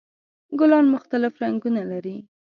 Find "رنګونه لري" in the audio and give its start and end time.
1.43-2.17